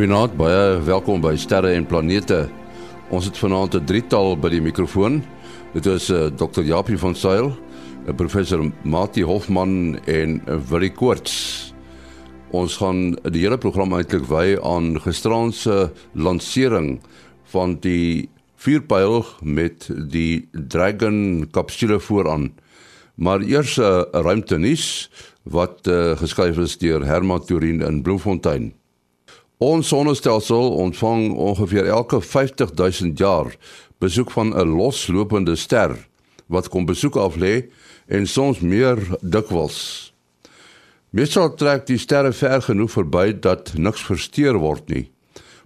[0.00, 2.46] Goeienaand, baie welkom by Sterre en Planete.
[3.12, 5.20] Ons het vanaand 'n drietal by die mikrofoon.
[5.74, 6.62] Dit is uh, eh, Dr.
[6.64, 7.52] Japie van Sail,
[8.08, 11.74] uh, professor Mati Hofman en uh, Willie Koorts.
[12.50, 17.00] Ons gaan die hele program eintlik wy aan gisteraand se lansering
[17.52, 22.54] van die vuurpyl met die Dragon kapsule vooraan.
[23.16, 25.10] Maar eers 'n uh, ruimtenis
[25.44, 28.79] wat uh, geskryf is deur Herman Turin in Bloemfontein.
[29.60, 33.56] Ons sonnestelsel ontvang ongeveer elke 50000 jaar
[34.00, 35.92] besoek van 'n loslopende ster
[36.46, 37.68] wat kom besoek af lê
[38.08, 40.12] en soms meer dikwels.
[41.10, 45.10] Meestal trek die sterre ver genoeg verby dat niks versteur word nie.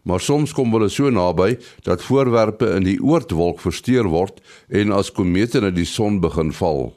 [0.02, 5.12] Maar soms kom hulle so naby dat voorwerpe in die oortwolk versteur word en as
[5.12, 6.92] komete na die son begin val.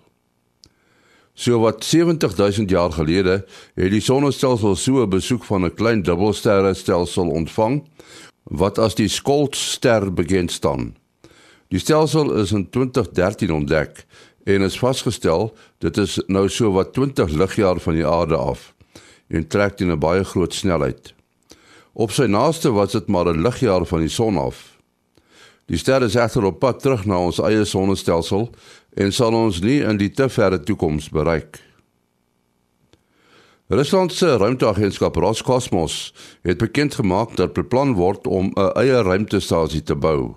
[1.37, 3.45] So wat 70000 jaar gelede
[3.77, 7.83] het die sonnestelsel so 'n besoek van 'n klein dubbelsterrestelsel ontvang
[8.43, 10.95] wat as die Skoltster begin staan.
[11.67, 14.05] Die stelsel is in 2013 ontdek
[14.43, 18.73] en is vasgestel dit is nou so wat 20 ligjaar van die aarde af
[19.27, 21.13] en trek teen 'n baie groot snelheid.
[21.93, 24.77] Op sy naaste was dit maar 'n ligjaar van die son af.
[25.67, 28.45] Die ster is egter op pad terug na ons eie sonnestelsel
[28.97, 31.61] en sal ons nie in die te verre toekoms bereik.
[33.67, 36.13] Rusland se ruimteagentskap Roskosmos
[36.47, 40.35] het bekend gemaak dat beplan word om 'n eie ruimtestasie te bou.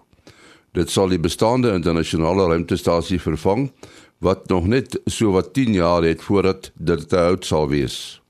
[0.72, 3.72] Dit sal die bestaande internasionale ruimtestasie vervang
[4.18, 8.20] wat nog net so wat 10 jaar het voordat dit te oud sal wees.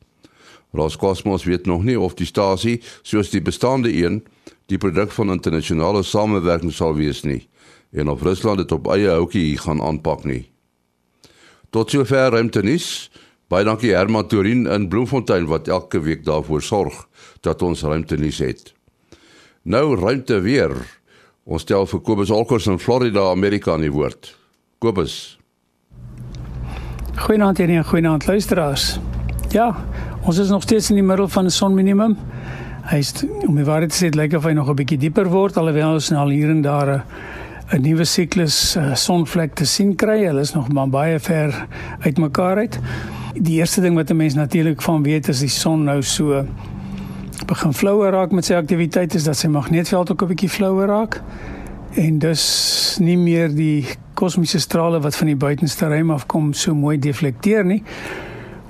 [0.72, 4.24] Roskosmos weet nog nie of die stasie soos die bestaande een
[4.66, 7.48] die produk van internasionale samewerking sal wees nie
[7.92, 10.50] en of Rusland dit op eie houtjie gaan aanpak nie.
[11.70, 13.10] Tot sover ruimtenis.
[13.50, 17.08] Baie dankie Herman Torin in Bloemfontein wat elke week daarvoor sorg
[17.42, 18.72] dat ons ruimtenis het.
[19.62, 20.74] Nou ruimte weer.
[21.44, 24.36] Ons stel vir Kobus Olkers in Florida, Amerika in die woord.
[24.78, 25.38] Kobus.
[27.16, 29.00] Goeienaand en goeienaand luisteraars.
[29.50, 29.74] Ja,
[30.22, 32.16] ons is nog steeds in die middel van 'n sonminimum.
[32.90, 33.12] Hy's
[33.46, 36.10] om die waarheid te sê, lyk of hy nog 'n bietjie dieper word alhoewel ons
[36.10, 37.02] nou al hier en daar 'n
[37.70, 40.24] 'n nuwe siklus uh, sonvlek te sien kry.
[40.24, 41.54] Hulle is nog maar baie ver
[42.02, 42.78] uitmekaar uit.
[43.34, 46.44] Die eerste ding wat 'n mens natuurlik van weet is die son nou so
[47.46, 51.22] begin flouer raak met sy aktiwiteit is dat sy magneetveld ook 'n bietjie flouer raak.
[51.94, 56.98] En dus nie meer die kosmiese strale wat van die buitenste ruim afkom so mooi
[56.98, 57.82] deflekteer nie.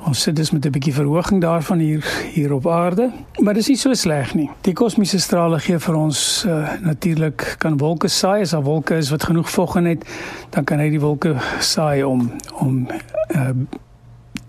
[0.08, 3.68] Ons sit dus met 'n bietjie verhoging daarvan hier hier op aarde, maar dit is
[3.68, 4.50] nie so sleg nie.
[4.60, 9.10] Die kosmiese strale gee vir ons uh, natuurlik kan wolke saai as daar wolke is
[9.10, 10.04] wat genoeg vog in het,
[10.50, 12.88] dan kan hy die wolke saai om om
[13.34, 13.50] uh,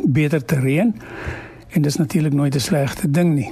[0.03, 0.95] beter te reën.
[1.69, 3.51] En dit is natuurlik nooit 'n slegte ding nie.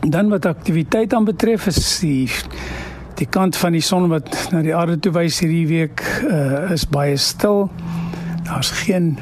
[0.00, 2.30] Dan wat aktiwiteit aan betref is die
[3.14, 6.88] die kant van die son wat na die aarde toe wys hierdie week uh, is
[6.88, 7.70] baie stil.
[8.42, 9.18] Daar's geen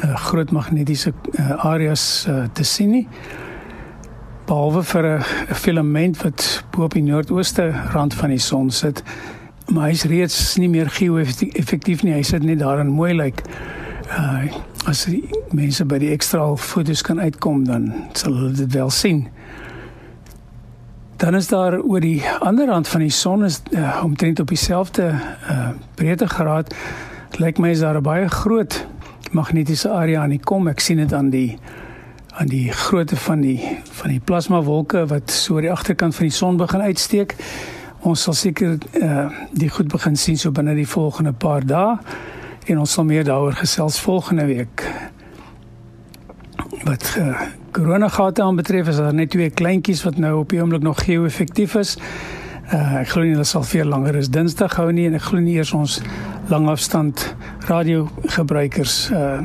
[0.00, 3.08] groot magnetiese uh, areas uh, te sien nie.
[4.46, 5.22] Behalwe vir 'n
[5.54, 9.02] filament wat bo op die noordooste rand van die son sit,
[9.68, 12.12] maar hy's reeds nie meer geo-effektief nie.
[12.12, 13.42] Hy sit net daar en mooi lyk.
[14.06, 14.46] Uh,
[14.86, 19.28] as die mense by die ekstra foto's kan uitkom, dan sal hulle dit wel sien.
[21.16, 25.10] Dan is daar oor die ander rand van die son is uh, omtrent op dieselfde
[25.50, 26.74] uh, breedtegraad
[27.40, 28.86] lyk my is daar 'n baie groot
[29.32, 30.68] magnetiese area aan die kom.
[30.68, 31.58] Ek sien dit aan die
[32.36, 33.60] aan die grootte van die
[33.96, 37.34] van die plasma wolke wat so aan die agterkant van die son begin uitsteek.
[38.04, 41.96] Ons sal seker eh uh, die goed begin sien so binne die volgende paar dae
[42.66, 44.84] en ons sal meer daaroor gesels volgende week.
[46.84, 51.04] Wat uh, koronagate aanbetref is daar net twee kleintjies wat nou op die oomblik nog
[51.04, 51.96] geo-effektief is.
[52.72, 55.40] Uh, ek glo nie hulle sal veel langer as Dinsdag hou nie en ek glo
[55.40, 56.00] nie eers ons
[56.50, 57.34] langafstand
[57.68, 59.40] radiogebruikers uh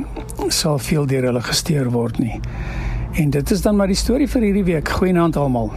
[0.52, 2.40] sal veel deur hulle gesteer word nie.
[3.16, 4.90] En dit is dan maar die storie vir hierdie week.
[4.90, 5.72] Goeienaand almal.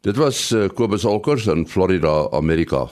[0.00, 2.88] Dit was uh, Kobus Olkers in Florida, Amerika.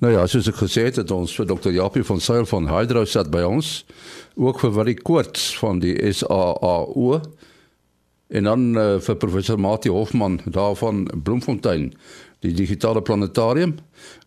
[0.00, 1.70] Nou ja, soos ek gesê het, het ons vir Dr.
[1.74, 3.84] Japie van Sail van Hydro sat by ons,
[4.34, 7.20] ook vir Willie Koorts van die SAAU
[8.30, 11.90] en dan uh, vir professor Mati Hofman daarvan Bloemfontein
[12.44, 13.76] die digitale planetarium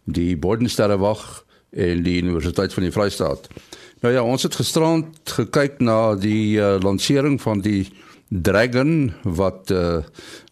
[0.03, 1.43] die Bodensterrewag
[1.75, 3.47] en die Universiteit van die Vrystaat.
[4.03, 7.87] Nou ja, ons het gisterand gekyk na die uh, lansering van die
[8.27, 10.01] Dragon wat uh,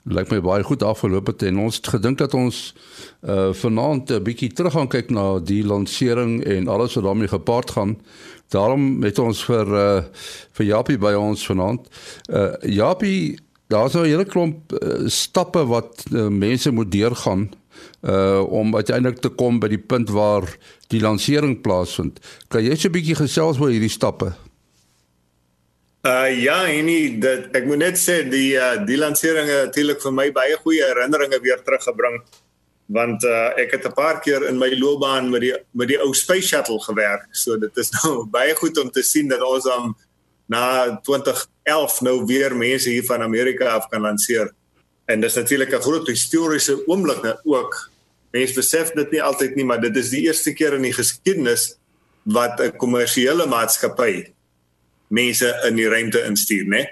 [0.06, 2.60] lyk my baie goed afgeloop het en ons het gedink dat ons
[3.26, 7.72] uh, vanaand 'n bietjie terug gaan kyk na die lansering en alles wat daarmee gepaard
[7.72, 7.98] gaan.
[8.50, 10.04] Daarom het ons vir uh,
[10.54, 11.88] vir Japie by ons vanaand.
[12.30, 13.38] Uh, Japie
[13.72, 17.52] Daar's nou 'n hele klomp uh, stappe wat uh, mense moet deurgaan
[18.02, 20.48] uh om uiteindelik te kom by die punt waar
[20.90, 22.20] die lansering plaasvind.
[22.50, 24.34] Kan jy so 'n bietjie gesels oor hierdie stappe?
[26.02, 26.86] Uh ja, en
[27.22, 30.82] dit ek moet net sê die uh die lansering het natuurlik vir my baie goeie
[30.82, 32.24] herinneringe weer teruggebring
[32.92, 36.14] want uh ek het 'n paar keer in my loopbaan met die met die ou
[36.14, 37.28] space shuttle gewerk.
[37.32, 39.96] So dit is nou baie goed om te sien dat ons dan
[40.48, 44.52] na 2011 nou weer mense hier van Amerika af kan lanseer.
[45.06, 47.91] En dis natuurlik 'n groot historiese oomblik nou ook.
[48.32, 51.76] Mense besef dit nie altyd nie, maar dit is die eerste keer in die geskiedenis
[52.24, 54.32] wat 'n kommersiële maatskappy
[55.08, 56.86] mense in die ruimte instuur, né?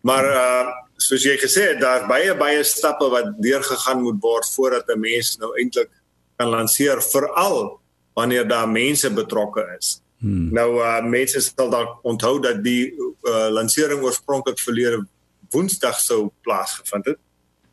[0.00, 4.88] Maar uh soos jy gesê het, daar's baie baie stappe wat deurgegaan moet word voordat
[4.88, 5.90] 'n mens nou eintlik
[6.36, 7.80] kan lanseer veral
[8.14, 10.00] wanneer daar mense betrokke is.
[10.18, 10.52] Hmm.
[10.52, 15.06] Nou uh mense sal dalk onthou dat die uh, lansering oorspronklik verlede
[15.50, 17.18] Woensdag sou plaasgevind het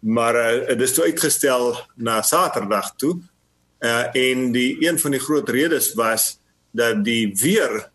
[0.02, 3.20] maar uh, dit is toe uitgestel na Saterdag toe.
[3.82, 6.38] Uh en die een van die groot redes was
[6.72, 7.90] dat die weer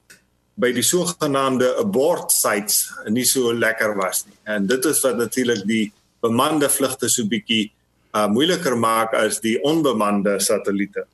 [0.55, 4.39] by die sogenaamde abort sites nie so lekker was nie.
[4.45, 5.93] En dit is wat natuurlik die
[6.25, 7.71] bemande vlugte so bietjie
[8.15, 11.07] uh moeiliker maak as die onbemande satelliete.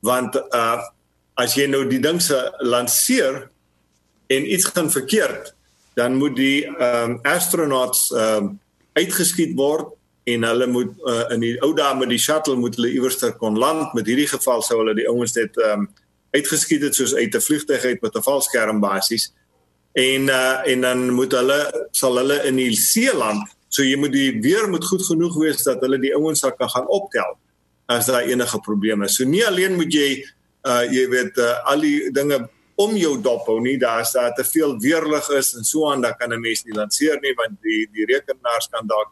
[0.00, 0.80] Want uh
[1.40, 3.46] as jy nou die ding se lanseer
[4.28, 5.54] en iets gaan verkeerd,
[5.96, 8.58] dan moet die ehm um, astronauts ehm um,
[8.92, 9.94] uitgeskiet word
[10.24, 13.32] en hulle moet uh, in die ou dae met die shuttle moet hulle iewers ter
[13.40, 15.88] kon land met hierdie geval sou hulle die ouens net um,
[16.36, 19.32] uitgeskiet het soos uit 'n vliegtuig uit met 'n valskerm basies
[19.92, 23.48] en uh, en dan moet hulle sal hulle in die see land.
[23.68, 26.70] So jy moet die weer moet goed genoeg wees dat hulle die ouens sal kan
[26.70, 27.38] gaan optel
[27.90, 29.16] as daar enige probleme is.
[29.16, 30.24] So nie alleen moet jy
[30.66, 32.48] uh, jy weet uh, al die dinge
[32.80, 33.78] om jou dop hou nie.
[33.78, 36.74] Daar is daar te veel weerlig is en so aan dan kan 'n mens nie
[36.74, 39.10] lanseer nie want die die rekenaars kan dalk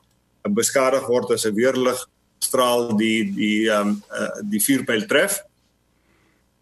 [0.55, 1.99] beskadig word as 'n weerlig
[2.39, 5.43] straal die die ehm um, uh, die vuurpyl tref.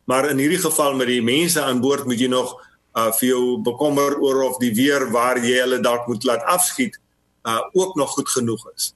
[0.05, 2.55] Maar in hierdie geval met die mense aan boord moet jy nog
[2.97, 6.99] uh, vir jou bekommer oor of die weer waar jy hulle dalk moet laat afskiet
[7.47, 8.95] uh, ook nog goed genoeg is.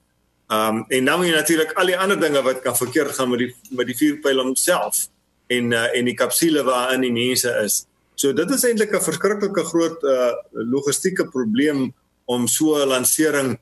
[0.51, 3.39] Um, en dan moet jy natuurlik al die ander dinge wat kan verkeerd gaan met
[3.39, 5.07] die met die vuurpyl homself
[5.47, 7.85] en uh, en die kapsule waarin die mense is.
[8.15, 11.93] So dit is eintlik 'n verskriklike groot uh, logistieke probleem
[12.25, 13.59] om so 'n lansering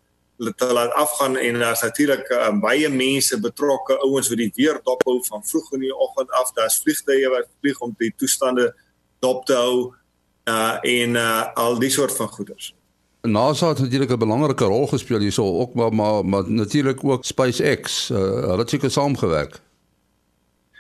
[0.56, 5.04] te laat afgaan en daar's natuurlik uh, baie mense betrokke ouens wat die weer dop
[5.04, 6.54] hou van vroeg in die oggend af.
[6.56, 8.74] Daar's vliegtye wat vlieg om die toestande
[9.20, 9.94] dop te hou
[10.50, 12.74] uh, en uh, al die soort van goeders.
[13.22, 18.10] NASA het natuurlik 'n belangrike rol gespeel hierso ook maar maar, maar natuurlik ook SpaceX.
[18.10, 19.60] Uh, hulle het seker saamgewerk.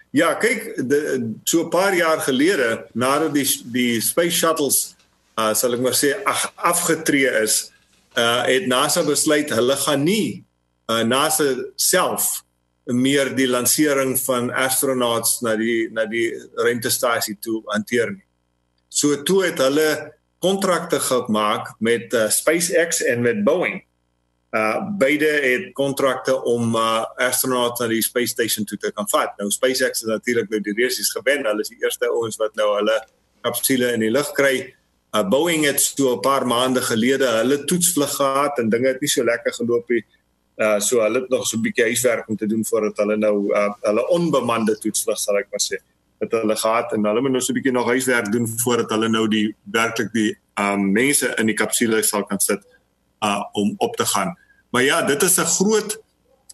[0.09, 4.95] Ja kyk de, so 'n paar jaar gelede nadat die die space shuttles
[5.39, 7.71] uh, sal ek maar sê ag afgetree is
[8.17, 10.45] uh het NASA besluit hulle gaan nie
[10.89, 12.43] uh NASA self
[12.89, 18.25] meer die lansering van astronauts na die na die ruimtestasie toe hanteer nie.
[18.89, 23.83] So toe het hulle kontrakte gemaak met uh, SpaceX en met Boeing.
[24.49, 29.35] Uh beide het kontrakte om uh astronauts na die space station toe te kan vat.
[29.37, 31.45] Nou SpaceX het natuurlik nou die reisies gewen.
[31.45, 32.97] Hulle is die eerste ouens wat nou hulle
[33.45, 34.73] kapsule in die lug kry.
[35.09, 39.09] Uh, Boeing het so 'n paar maande gelede hulle toetsvlug gehad en dinge het nie
[39.09, 40.05] so lekker geloop nie.
[40.57, 43.53] Uh so hulle het nog so 'n bietjie huiswerk om te doen voordat hulle nou
[43.53, 45.77] uh hulle onbemande toetsvlug sal ek maar sê
[46.19, 49.09] het hulle gehad en hulle moet nou so 'n bietjie nog huiswerk doen voordat hulle
[49.09, 52.61] nou die werklik die um mense in die kapsule sal kan sit
[53.23, 54.37] uh om op te gaan.
[54.69, 55.97] Maar ja, dit is 'n groot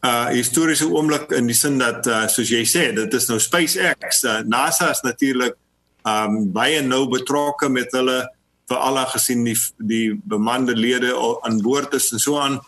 [0.05, 4.23] uh historiese oomblik in die sin dat uh soos jy sê, dit is nou SpaceX.
[4.23, 5.55] Uh, NASA is natuurlik
[6.03, 8.34] um baie nou betrokke met hulle
[8.69, 12.59] vir al gesien die die bemande lede aan boord is en so aan.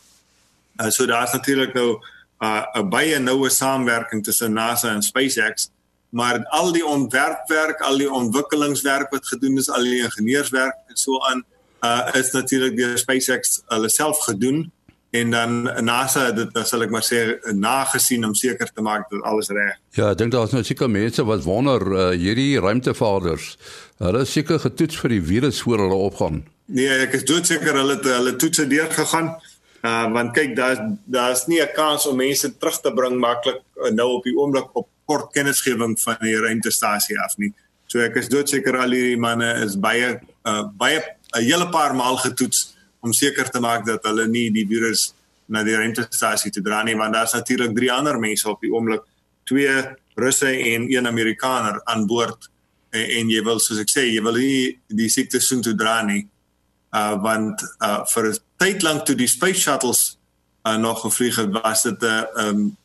[0.77, 1.99] Uh, so daar's natuurlik nou
[2.39, 5.69] 'n uh, baie noue samewerking tussen NASA en SpaceX,
[6.09, 11.19] maar al die ontwerpwerk, al die ontwikkelingswerk wat gedoen is, al die ingenieurswerk en so
[11.19, 11.43] aan
[11.81, 14.71] uh, is natuurlik deur SpaceX hulle self gedoen
[15.09, 17.21] en dan NASA dit dan sal ek maar sê
[17.55, 19.77] nagesien om seker te maak dat alles reg.
[19.95, 23.55] Ja, ek dink daar's nou seker mense wat wonder uh, hierdie ruimtevaarders.
[24.03, 26.43] Hulle is seker getoets vir die virus voor hulle opgaan.
[26.67, 29.31] Nee, ek is doodseker hulle het hulle toetse deur gegaan.
[29.85, 33.91] Uh want kyk daar's daar's nie 'n kans om mense terug te bring maklik uh,
[33.91, 37.53] nou op die oomblik op kort kennisgewing van die ruimtestasie af nie.
[37.87, 42.17] So ek is doodseker al hierdie manne is baie uh baie 'n hele paar maal
[42.17, 45.13] getoets om seker te maak dat hulle nie die virus
[45.47, 49.05] na die ruimtestasie te dra nie want daar's natuurlik drie ander mense op die oomblik
[49.47, 49.83] twee
[50.17, 52.49] Russe en een Amerikaner aan boord
[52.89, 56.01] en, en jy wil soos ek sê jy wil nie die siekte soen toe dra
[56.07, 56.25] nie
[56.95, 60.17] uh want uh vir 'n tyd lank toe die space shuttles
[60.67, 62.77] uh, nog gevlieg het, was dit 'n uh, um,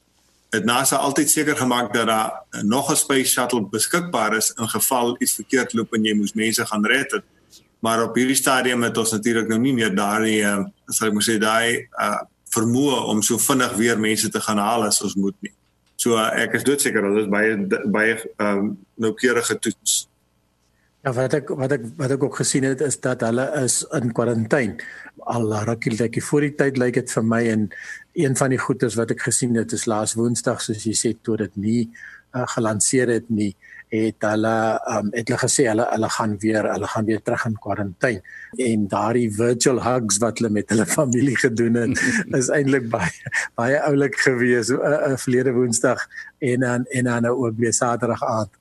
[0.53, 5.17] het NASA altyd seker gemaak dat daar nog 'n space shuttle beskikbaar is in geval
[5.19, 7.25] iets verkeerd loop en jy moes mense gaan red het.
[7.83, 11.27] Maar op hierdie stadium het ons natuurlik nou nie meer daai uh, sal ek moet
[11.27, 12.21] sê daai uh,
[12.55, 15.55] vermoë om so vinnig weer mense te gaan haal as ons moet nie.
[15.99, 17.57] So uh, ek is doodseker dat dit baie
[17.91, 18.73] baie um,
[19.03, 20.05] noukeurige toets.
[21.03, 24.15] Ja, wat ek wat ek wat ek ook gesien het is dat hulle is in
[24.15, 24.79] kwarantyne.
[25.35, 27.69] Al rukkie net voor die tyd lyk dit vir my en
[28.15, 31.41] een van die goeders wat ek gesien het is laas Woensdag soos jy sê toe
[31.43, 31.81] dit nie
[32.35, 33.57] uh, gelanseer het nie
[33.93, 34.55] het hulle
[34.89, 38.23] um, het hulle gesê hulle hulle gaan weer hulle gaan weer terug in kwarantyne
[38.67, 42.05] en daardie virtual hugs wat hulle met hulle familie gedoen het
[42.41, 46.07] is eintlik baie baie oulik gewees 'n uh, uh, verlede Woensdag
[46.51, 48.61] en dan en dan nou ook weer Saterdag aand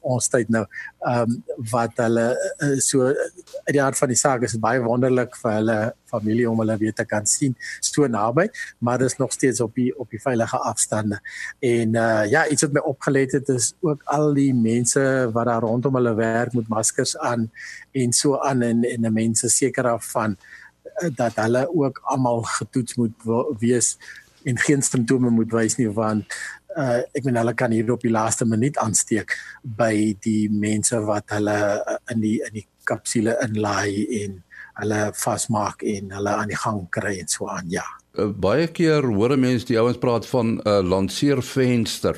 [0.00, 0.64] ons tyd nou
[1.08, 1.36] ehm um,
[1.70, 2.24] wat hulle
[2.64, 5.76] uh, so uit die hart van die saak is baie wonderlik vir hulle
[6.12, 8.48] familie om hulle weer te kan sien so naby
[8.78, 11.20] maar dit is nog steeds op die op die veilige afstande.
[11.60, 15.02] En uh, ja iets wat my opgelet het is ook al die mense
[15.32, 17.50] wat daar rondom hulle werk met maskers aan
[17.92, 22.42] en so aan en en die mense seker af van uh, dat hulle ook almal
[22.58, 23.96] getoets moet wees
[24.44, 26.34] en geen simptome moet wys nie want
[26.76, 31.30] uh ek meen hulle kan hier op die laaste minuut aansteek by die mense wat
[31.34, 34.40] hulle uh, in die in die kapsule inlaai en
[34.80, 37.84] hulle vasmaak en hulle aan die gang kry en so aan ja.
[38.18, 42.16] Uh, baie keer hoor mense die ouens praat van 'n uh, lanceervenster.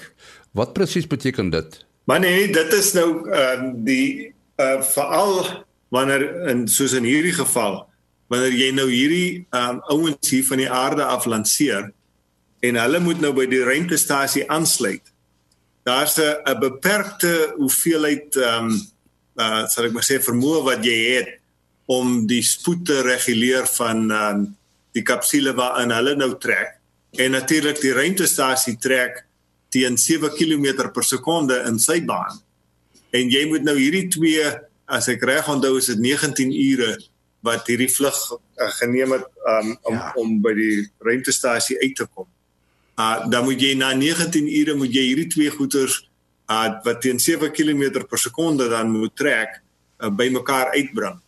[0.53, 1.85] Wat presies beteken dit?
[2.05, 7.87] Maar nee, dit is nou uh die uh veral wanneer in soos in hierdie geval
[8.27, 11.93] wanneer jy nou hierdie um ouens hier van die aarde af lanceer
[12.65, 15.05] en hulle moet nou by die ruimtestasie aansluit.
[15.85, 18.81] Daar's 'n beperkte hoeveelheid ehm um,
[19.37, 21.31] uh sal ek maar sê vermoë wat jy het
[21.87, 24.57] om die spoed te reguleer van ehm um,
[24.95, 26.79] die kapsule waarin hulle nou trek.
[27.19, 29.25] En natuurlik die ruimtestasie trek
[29.69, 32.39] teen 7 km per sekonde in sy baan.
[33.11, 34.45] En jy moet nou hierdie twee
[34.87, 36.99] as ek reg onthou is dit 19 ure
[37.41, 40.13] wat hierdie vlug uh, geneem het um, om ja.
[40.17, 42.29] om by die ruimtestasie uit te kom
[42.97, 46.05] uh dan moet jy na 19 ure moet jy hierdie twee goeters
[46.51, 49.61] uh wat teen 7 km per sekonde dan moet trek
[49.99, 51.19] uh, bymekaar uitbring.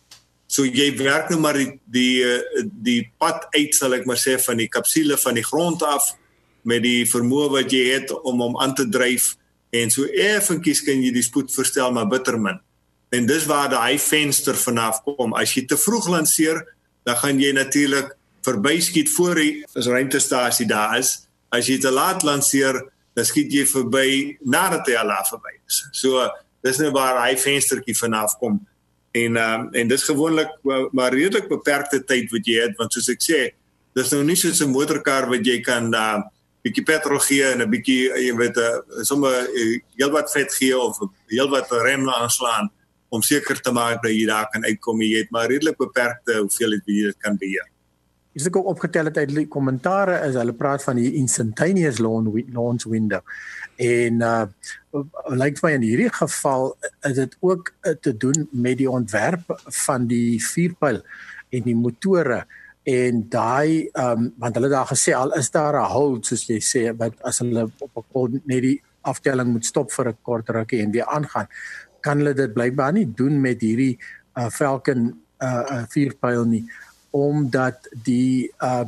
[0.47, 4.37] So jy werk nou maar die die uh, die pad uit sal ek maar sê
[4.39, 6.13] van die kapsule van die grond af
[6.63, 9.35] met die vermoë wat jy het om hom aan te dryf
[9.75, 12.59] en so effentjies kan jy die spoed verstel maar bitter min.
[13.11, 15.35] En dis waar daai venster vanaf kom.
[15.35, 16.59] As jy te vroeg lanseer,
[17.07, 18.11] dan gaan jy natuurlik
[18.43, 22.79] verbyskiet voor die ruimtestasie daar is as jy te laat lanseer,
[23.15, 25.83] dan skiet jy verby nadat hy al verby is.
[25.91, 26.27] So
[26.63, 28.59] dis nou waar hy venstertjie vanaf kom.
[29.17, 30.49] En ehm um, en dis gewoonlik
[30.91, 33.39] maar redelik beperkte tyd wat jy het want soos ek sê,
[33.97, 36.23] dis nou nie soos 'n motorkar wat jy kan da uh,
[36.65, 40.77] bietjie petrol gee en 'n bietjie jy weet 'n uh, sommer uh, heelwat vet gee
[40.77, 40.99] of
[41.29, 42.69] heelwat rem aanslaan
[43.09, 45.01] om seker te maak dat jy daar kan uitkom.
[45.01, 47.67] Jy het maar redelik beperkte hoeveelheid wie jy dit kan beheer.
[48.37, 52.85] Dis ek ook opgetel het uit die kommentare is hulle praat van die instantaneous launch
[52.85, 53.23] window.
[53.81, 54.45] En uh
[55.37, 56.71] lyk my in hierdie geval
[57.05, 59.51] is dit ook uh, te doen met die ontwerp
[59.85, 61.03] van die vuurpyl
[61.53, 62.39] en die motore
[62.87, 66.83] en daai um want hulle daar gesê al is daar 'n hold soos jy sê
[66.97, 70.81] wat as hulle op 'n kort net die aftelling moet stop vir 'n kort rukkie
[70.81, 71.47] en weer aangaan
[72.01, 73.97] kan hulle dit blykbaar nie doen met hierdie
[74.37, 76.63] uh Falcon uh, uh vuurpyl nie
[77.25, 78.85] omdat die uh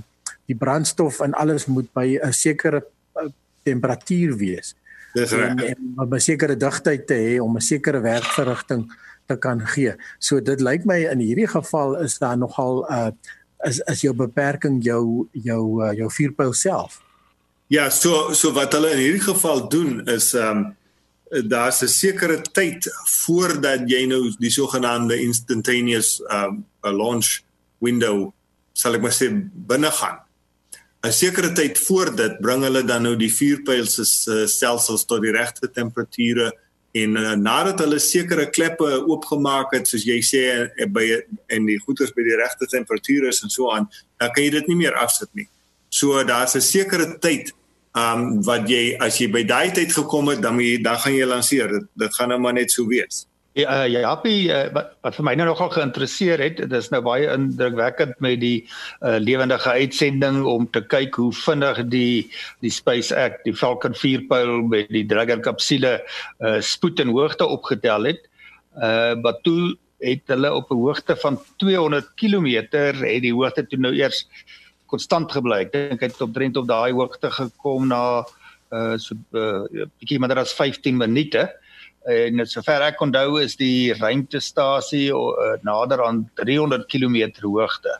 [0.49, 3.29] die brandstof en alles moet by 'n sekere uh,
[3.63, 4.75] temperatuur wees.
[5.13, 5.49] Dis reg.
[5.49, 5.59] En,
[5.97, 8.89] en 'n sekere digtheid te hê om 'n sekere werkverrigting
[9.27, 9.93] te kan gee.
[10.19, 13.11] So dit lyk my in hierdie geval is daar nogal uh
[13.67, 17.01] is is jou beperking jou jou uh, jou vuurpyl self.
[17.67, 20.75] Ja, so so wat hulle in hierdie geval doen is um
[21.29, 27.43] daar's 'n sekere tyd voordat jy nou die sogenaamde instantaneous um launch
[27.79, 28.31] window
[28.73, 29.29] sal ek maar sê
[29.69, 30.19] binne gaan.
[31.03, 34.03] 'n Sekere tyd voor dit bring hulle dan nou die vuurpyl se
[34.47, 36.51] stelsels tot die regte temperature
[36.91, 41.05] en uh, nadat hulle sekere kleppe oopgemaak het soos jy sê uh, by
[41.55, 43.87] en die goeders by die regte temperature is en so aan,
[44.19, 45.47] dan kan jy dit nie meer afsit nie.
[45.89, 47.53] So daar's 'n sekere tyd
[47.95, 51.25] um wat jy as jy by daai tyd gekom het, dan jy dan gaan jy
[51.25, 51.67] lanseer.
[51.67, 53.25] Dit dit gaan nou maar net so wees.
[53.59, 57.01] Ja, uh, ja, uh, wat, wat vir my nou nogal geïnteresseer het, dit is nou
[57.03, 58.61] baie indrukwekkend met die
[59.01, 62.29] uh, lewendige uitsending om te kyk hoe vinnig die
[62.63, 68.11] die SpaceX, die Falcon 4 pyl met die Dragon kapsule uh, spoed en hoogte opgetel
[68.13, 68.25] het.
[68.79, 69.75] Uh wat toe
[70.05, 74.27] het hulle op 'n hoogte van 200 km het die hoogte toe nou eers
[74.87, 75.65] konstant gebly.
[75.65, 78.23] Ek dink hy het op drent op daai hoogte gekom na
[78.71, 81.49] uh so 'n uh, bietjie minder as 15 minute.
[82.07, 87.99] En net sover ek onthou is die ruimtestasie uh, nader aan 300 km hoogte.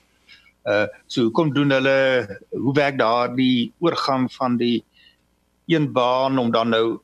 [0.67, 4.83] Uh so hoe kom doen hulle hoe werk daar die oorgang van die
[5.67, 6.99] een baan om dan nou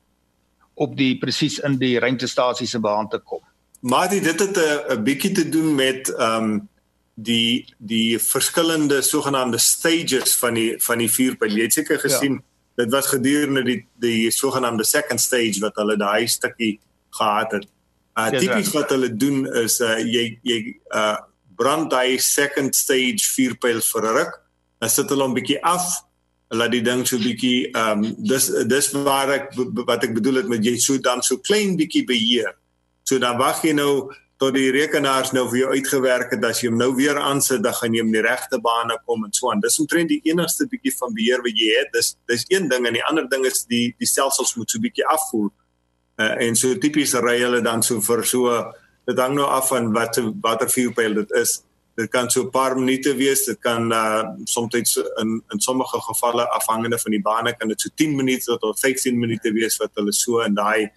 [0.74, 3.42] op die presies in die ruimtestasie se baan te kom?
[3.80, 6.70] Maar dit het 'n bietjie te doen met ehm um
[7.16, 11.56] die die verskillende sogenaamde stages van die van die vuurpyl.
[11.56, 12.44] Jy het seker gesien ja.
[12.76, 16.80] Dit was gedurende die die sogenaamde second stage wat hulle daai stukkie
[17.16, 17.70] gehad het.
[18.16, 20.60] Uh tipies wat hulle doen is uh jy jy
[20.96, 21.18] uh
[21.56, 24.34] brand daai second stage vuurpyl vir 'n ruk.
[24.80, 25.88] Dan sit hulle hom bietjie af.
[26.50, 29.56] Laat die ding so bietjie ehm um, dis dis waar ek
[29.88, 32.54] wat ek bedoel het met jy so dan so klein bietjie beheer.
[33.04, 34.12] So dan wag jy nou
[34.42, 37.76] tot die rekenaars nou vir jou uitgewerk het as jy hom nou weer aansit dan
[37.78, 39.62] gaan jy in die regte bane kom en so aan.
[39.64, 41.94] Dis omtrent die enigste bietjie van beheer wat jy het.
[41.96, 45.06] Dis dis een ding en die ander ding is die die stelsels moet so bietjie
[45.08, 45.54] afvoer.
[46.20, 48.60] Uh, en so tipies ry hulle dan so vir so
[49.08, 51.62] dit hang nou af van wat watter vuurpyl dit is.
[51.96, 56.44] Dit kan so 'n paar minute wees, dit kan uh soms in in sommige gevalle
[56.50, 60.12] afhangende van die bane kan dit so 10 minute tot 15 minute wees wat hulle
[60.12, 60.92] so in daai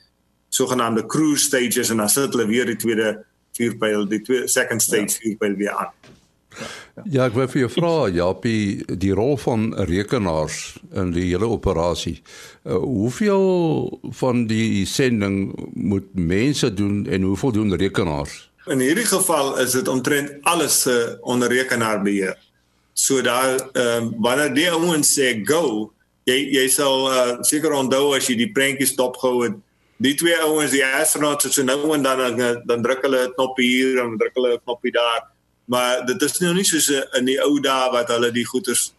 [0.49, 3.25] sogenaamde cruise stages en dan sit hulle weer die tweede
[3.59, 5.21] vuurpyl die twee second stage ja.
[5.25, 5.93] vuurpyl weer aan.
[7.07, 12.17] Ja, ek wil vir jou vra Japie, die rol van rekenaars in die hele operasie.
[12.65, 18.49] Uh, hoeveel van die sending moet mense doen en hoeveel doen rekenaars?
[18.69, 22.37] In hierdie geval is dit omtrent alles uh, onder rekenaarbeheer.
[22.99, 25.93] So daar ehm uh, wanneer die ouens sê go,
[26.27, 29.57] jy jy sal uh, seker onthou as jy die prentjies dopgehou het
[29.99, 33.99] die twee ouens die astronauts so nou en dan dan druk hulle 'n knop hier
[34.03, 35.27] en druk hulle 'n knopie daar.
[35.67, 38.95] Maar dit is nou nie soos in die ou dae wat hulle die goeders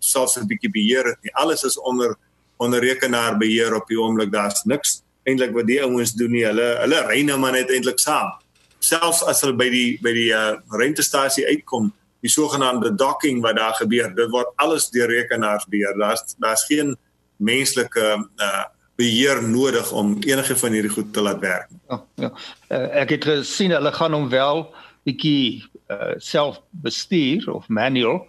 [0.00, 1.34] selfs 'n bietjie beheer het nie.
[1.34, 2.16] Alles is onder
[2.58, 4.32] onder rekenaar beheer op die oomblik.
[4.32, 6.44] Daar's niks eintlik wat die ouens doen nie.
[6.44, 8.32] Hulle hulle ry nou maar net eintlik saam.
[8.78, 13.74] Selfs as hulle by die by die uh, rentestasie uitkom die sogenaamde docking wat daar
[13.74, 15.96] gebeur dit word alles deur rekenaars beheer.
[15.98, 16.96] Daar's daar's geen
[17.36, 18.64] menslike uh,
[19.00, 21.72] beheer nodig om enige van hierdie goed te laat werk.
[21.88, 22.30] Ja, ja.
[22.68, 24.66] Uh, ek het gesien hulle gaan hom wel
[25.08, 28.22] bietjie uh, self bestuur of manual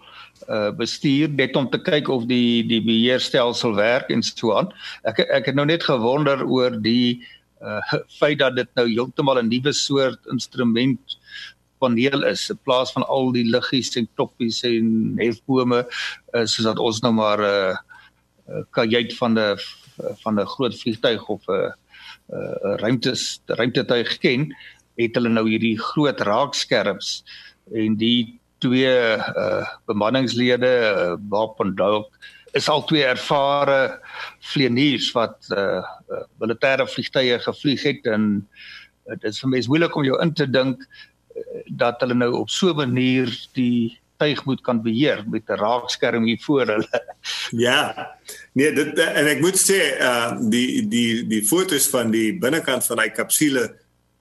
[0.49, 4.71] uh bestuur net om te kyk of die die beheerstelsel werk en so aan.
[5.05, 7.21] Ek ek het nou net gewonder oor die
[7.61, 7.81] uh
[8.19, 11.17] feit dat dit nou heeltemal 'n nuwe soort instrument
[11.81, 16.79] paneel is in plaas van al die liggies en toppies en hefbome uh, soos dat
[16.79, 17.77] ons nou maar 'n
[18.49, 19.57] uh, kajuit van 'n
[20.23, 21.73] van 'n groot vliegtyg of 'n
[22.31, 24.51] 'n ruimtes ruimtetuig ken,
[24.95, 27.23] het hulle nou hierdie groot raakskerms
[27.73, 32.05] en die twee uh bemanningslede uh, Bob en Doug
[32.57, 33.99] is al twee ervare
[34.51, 38.27] vlieëniers wat uh, uh militêre vliegtye gevlieg het en
[39.07, 42.31] uh, dit is vir mense moeilik om jou in te dink uh, dat hulle nou
[42.43, 47.01] op so 'n manier die tuig moet kan beheer met 'n raakskerm hier voor hulle.
[47.65, 48.11] Ja.
[48.53, 52.99] Nee, dit en ek moet sê uh die die die fotos van die binnekant van
[52.99, 53.63] hy kapsule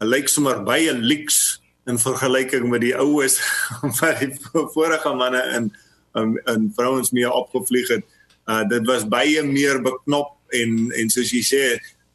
[0.01, 3.41] lyk sommer baie lyks in vergelyking met die oues
[4.01, 4.33] wat die
[4.75, 5.73] vorige manne in
[6.19, 8.05] in, in vrouens meer opgevlieg het.
[8.49, 11.65] Uh dit was baie meer beknop en en soos jy sê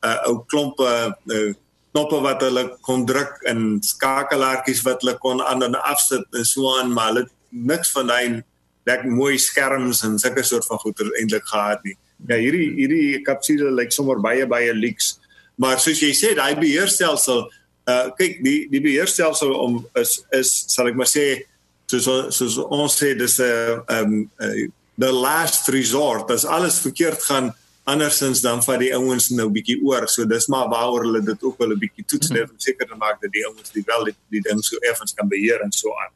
[0.05, 0.89] uh ou klompe
[1.37, 1.53] uh,
[1.95, 6.75] knoppe wat hulle kon druk en skakelaartjies wat hulle kon aan en afsit en so
[6.79, 8.43] aan maar hulle niks van daai
[8.85, 11.95] lekker mooi skerms en sulke soort van goeder eintlik gehad nie.
[12.27, 15.15] Ja, hierdie hierdie kapsule lyk sommer baie baie lyks.
[15.61, 17.45] Maar soos jy sê, daai beheerstelsel,
[17.89, 21.45] uh kyk, die die beheerstelsel om is is sal ek maar sê
[21.91, 24.65] soos soos ons sê dis 'n uh, um uh,
[24.97, 26.31] the last resort.
[26.31, 27.53] As alles verkeerd gaan
[27.85, 30.07] andersins dan vat die ouens nou bietjie oor.
[30.09, 32.95] So dis maar waaroor hulle dit ook wel 'n bietjie toets net om seker te
[32.95, 35.89] maak dat die ouens die wel die, die ding so effens kan beheer en so
[35.89, 36.13] aan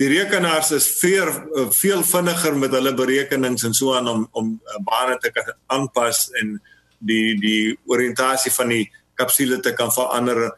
[0.00, 1.30] die rekenaars is veel
[1.72, 6.26] veel vinniger met hulle berekenings en so aan om om eh, bane te kan aanpas
[6.40, 6.56] en
[6.98, 8.84] die die oriëntasie van die
[9.16, 10.50] kapsule te kan verander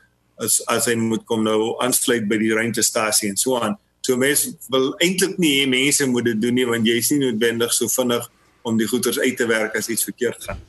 [0.42, 3.78] as as hy moet kom nou aansluit by die ruimtestasie en so aan.
[4.06, 7.22] So mense wil eintlik nie hê mense moet dit doen nie want jy is nie
[7.26, 8.26] noodwendig so vinnig
[8.66, 10.60] om die goeders uit te werk as iets verkeerd gaan.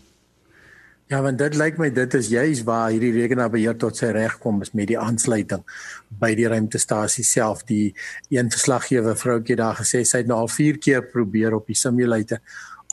[1.10, 4.60] Ja, want dit lyk my dit is juis waar hierdie rekenaarbeheer tot sy reg kom
[4.62, 5.64] is met die aansluiting
[6.22, 7.64] by die ruimtestasie self.
[7.66, 7.96] Die
[8.30, 12.44] een verslaggewer vroutjie daar gesê sy het nou al 4 keer probeer op die simulator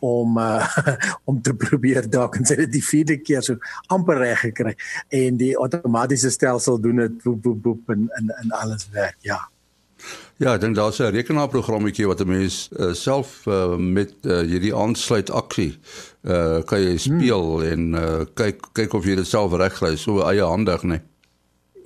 [0.01, 0.65] om uh,
[1.29, 3.61] om te probeer dalk en sy het die vierde keer so
[3.93, 4.73] amper reg gekry
[5.21, 9.21] en die outomatiese stelsel doen dit boep boep boep en en en alles werk.
[9.29, 9.43] Ja.
[10.37, 14.75] Ja, ek dink daar's 'n rekenaarprogrammetjie wat 'n mens uh, self uh, met uh, hierdie
[14.75, 15.79] aansluit aksie
[16.27, 17.71] uh kan jy speel hmm.
[17.73, 20.89] en uh, kyk kyk of jy dit self regkry so eie handig, né?
[20.89, 21.03] Nee.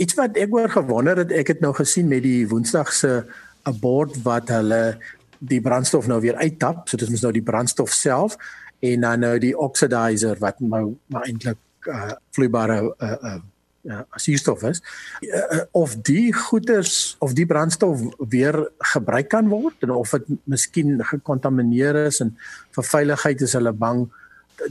[0.01, 3.25] Iets wat ek oor gewonder het, ek het nou gesien met die Woensdag se
[3.69, 4.99] 'n bord wat hulle
[5.39, 6.89] die brandstof nou weer uittap.
[6.89, 8.37] So dit is nou die brandstof self
[8.81, 13.41] en dan nou die oxidizer wat nou maar eintlik uh, vloeibare uh, uh,
[13.89, 14.83] uh, suurstof is.
[15.21, 18.59] Uh, of die goeders of die brandstof weer
[18.93, 22.35] gebruik kan word en of dit miskien gekontamineer is en
[22.77, 24.07] vir veiligheid is hulle bang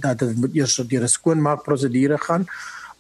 [0.04, 2.46] dat dit moet eers deur 'n skoonmaak prosedure gaan.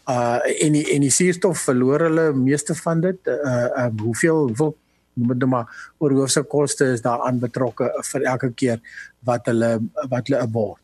[0.10, 3.19] Uh en die en die suurstof verloor hulle meeste van dit.
[3.28, 4.76] Uh, uh hoeveel hoeveel
[5.13, 8.80] moet nou maar oor hoofse koste is daaraan betrokke vir elke keer
[9.19, 10.82] wat hulle wat hulle abort.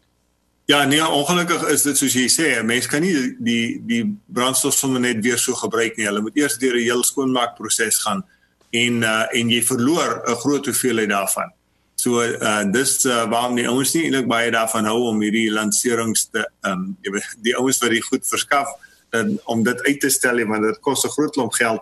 [0.66, 4.02] Ja, nee, ongelukkig is dit soos jy sê, mense kan nie die die
[4.34, 6.08] brandstof sommer net weer so gebruik nie.
[6.10, 8.24] Hulle moet eers deur 'n heel skoonmaakproses gaan
[8.72, 11.54] en uh en jy verloor 'n groot hoeveelheid daarvan.
[11.96, 16.30] So uh dis uh, waarom die ouens nie eintlik baie daarvan hou om hierdie lanserings
[16.32, 18.68] te um jy weet die ouens wat dit goed verskaf
[19.10, 21.82] dan om dit uit te stel want dit kos 'n groot klomp geld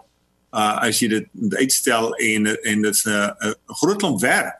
[0.51, 4.59] uh as jy dit uitstel en en dit's 'n 'n groot klomp werk.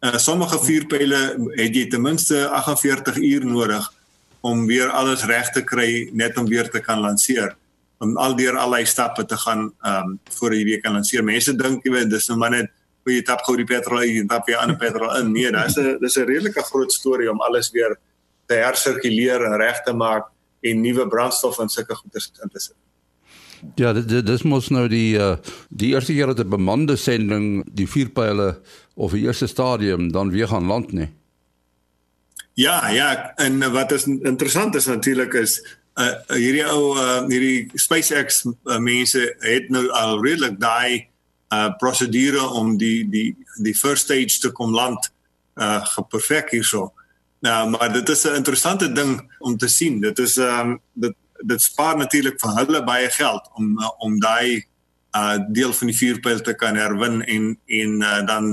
[0.00, 1.18] Uh sommige vuurpyle
[1.58, 3.88] het jy ten minste 48 uur nodig
[4.40, 7.52] om weer alles reg te kry net om weer te kan lanseer
[8.00, 11.24] om al deur allei stappe te gaan um voor jy weer kan lanseer.
[11.24, 12.72] Mense dink jy weet dis nou maar net
[13.04, 15.32] hoe jy tap gou die petrol in en tap jy ander petrol in.
[15.36, 17.98] Nee, dis 'n dis 'n redelike groot storie om alles weer
[18.48, 20.32] te hersirkuleer en reg te maak
[20.62, 22.79] en nuwe brandstof en sulke goeders in te sit.
[23.74, 25.36] Ja, dit dis mos nou die uh,
[25.68, 28.60] die eerste keer dat 'n bemande sending die vuurpyle
[28.94, 31.08] of die eerste stadium dan weer gaan land nie.
[32.54, 35.60] Ja, ja, en wat is interessant is natuurlik is
[35.94, 41.08] uh, hierdie ou uh, hierdie SpaceX uh, mense het nou al redelik daai
[41.50, 45.10] uh prosedure om die die die first stage te kom land
[45.58, 46.92] uh geperfek hierso.
[47.40, 50.00] Nou, maar dit is 'n interessante ding om te sien.
[50.00, 54.64] Dit is ehm um, dit dit spaar natuurlik vir hulle baie geld om om daai
[55.16, 58.50] uh deel van die vuurpyl te kan herwin en en uh, dan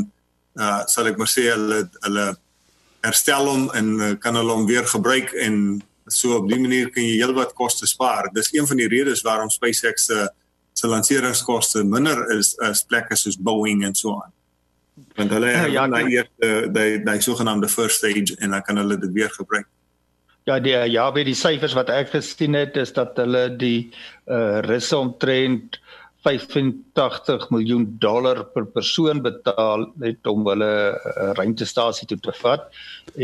[0.55, 2.25] uh sal ek maar sê hulle hulle
[3.05, 7.03] herstel hom en uh, kan hulle hom weer gebruik en so op die manier kan
[7.03, 8.29] jy heelwat koste spaar.
[8.33, 10.27] Dis een van die redes waarom SpaceX se uh,
[10.77, 14.33] se lanseringskoste minder is as plekke soos Boeing en so aan.
[15.17, 16.29] Want hulle ja, ja, nou eers
[16.73, 19.65] die die sogenaamde first stage en dan kan hulle dit weer gebruik.
[20.47, 23.89] Ja, die ja, by die syfers wat ek gesien het is dat hulle die
[24.31, 25.75] uh russe omtrent
[26.23, 32.71] 85 miljoen dollar per persoon betaal net om hulle uh, ruimtestasie toe te vat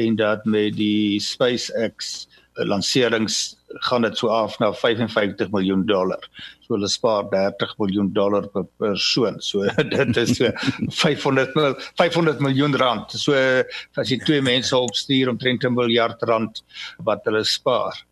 [0.04, 3.56] en dat met die SpaceX uh, lanserings
[3.88, 6.22] gaan dit so af na 55 miljoen dollar.
[6.62, 9.42] So hulle spaar 30 miljoen dollar per persoon.
[9.42, 10.52] So dit is so
[10.90, 13.12] 500 mil, 500 miljoen rand.
[13.12, 16.64] So as jy twee mense opstuur omtrent 'n miljard rand
[17.04, 18.04] wat hulle spaar.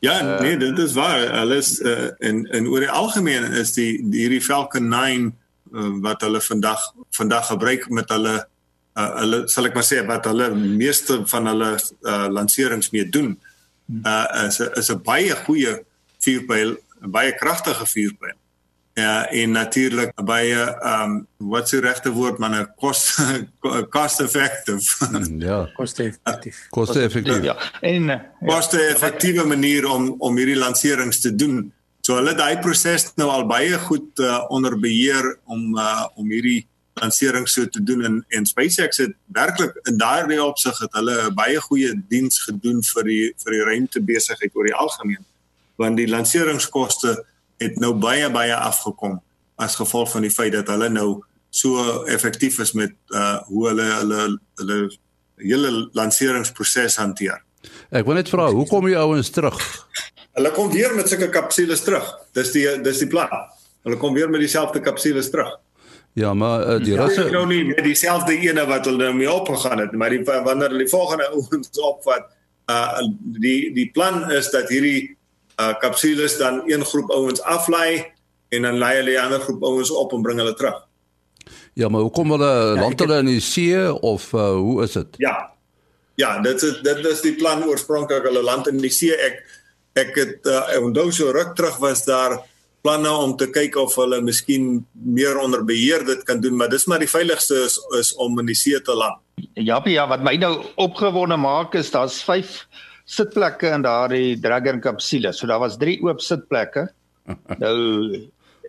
[0.00, 1.30] Ja, uh, nee, dit is waar.
[1.30, 5.32] Alles uh, in in oor die algemeen is die, die hierdie Falcon 9
[5.72, 8.36] uh, wat hulle vandag vandag gebruik met hulle
[8.98, 13.34] uh, hulle sal ek maar sê wat hulle meeste van hulle uh, lanserings mee doen.
[13.88, 15.84] Uh, uh is 'n is 'n baie goeie
[16.18, 18.36] vuurpyl, 'n baie kragtige vuurpyl.
[18.98, 23.18] Ja, en natuurlik baie um wat se regte woord man 'n cost
[23.96, 24.82] cost effective.
[24.98, 26.68] Hmm, ja, cost effective.
[26.70, 27.42] Cost effective.
[27.42, 27.56] Ja.
[27.80, 31.72] En uh, cost effektiewe manier om om hierdie lanserings te doen.
[32.00, 36.66] So hulle daai proses nou al baie goed uh, onder beheer om uh, om hierdie
[37.00, 41.34] lansering so te doen en en SpaceX het werklik in daardie opsig het hulle 'n
[41.34, 45.24] baie goeie diens gedoen vir die vir die ruimtebesigheid oor die algemeen
[45.76, 47.24] want die lanseringskoste
[47.58, 49.20] het nou baie baie afgekom
[49.56, 53.86] as gevolg van die feit dat hulle nou so effektief is met uh hoe hulle
[54.00, 54.78] hulle hulle
[55.38, 57.38] hele lanseringsproses hanteer.
[57.94, 59.58] Ek wil net vra, hoe kom jy ouens terug?
[60.38, 62.06] Hulle kom weer met sulke kapsules terug.
[62.36, 63.32] Dis die dis die plan.
[63.86, 65.50] Hulle kom weer met dieselfde kapsules terug.
[66.18, 69.30] Ja, maar uh, die rasse ja, nou nie met dieselfde ene wat hulle nou mee
[69.30, 72.26] opgegaan het, maar die wanneer hulle die volgende ouens opvat,
[72.72, 73.04] uh
[73.38, 75.14] die die plan is dat hierdie
[75.62, 78.02] uh kapsules dan een groep ouens aflei
[78.48, 80.82] en dan lei hulle die ander groep ouens op en bring hulle terug.
[81.78, 84.98] Ja, maar hoe kom hulle ja, land hulle in die see of uh hoe is
[84.98, 85.22] dit?
[85.22, 85.36] Ja.
[86.18, 89.14] Ja, dit is dit is die plan oorspronklik hulle land in die see.
[89.14, 89.38] Ek
[89.94, 92.40] ek het uh onthou so ruk terug was daar
[92.82, 96.86] planne om te kyk of hulle miskien meer onder beheer dit kan doen, maar dis
[96.86, 99.20] maar die veiligste is, is om in die see te land.
[99.54, 102.54] Ja, ja, wat my nou opgewonde maak is daar's 5
[103.08, 105.32] sitplekke in daardie Dragon kapsule.
[105.32, 106.88] So daar was 3 oop sitplekke.
[107.62, 107.76] nou